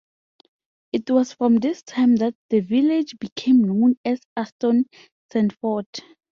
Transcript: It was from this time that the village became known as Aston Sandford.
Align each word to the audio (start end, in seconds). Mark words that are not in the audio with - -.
It 0.93 1.11
was 1.11 1.33
from 1.33 1.57
this 1.57 1.83
time 1.83 2.15
that 2.15 2.33
the 2.49 2.61
village 2.61 3.19
became 3.19 3.61
known 3.63 3.97
as 4.03 4.19
Aston 4.35 4.87
Sandford. 5.31 5.85